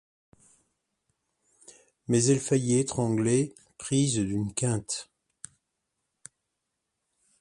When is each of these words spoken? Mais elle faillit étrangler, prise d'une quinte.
Mais 2.07 2.25
elle 2.25 2.39
faillit 2.39 2.79
étrangler, 2.79 3.53
prise 3.77 4.17
d'une 4.17 4.51
quinte. 4.51 5.11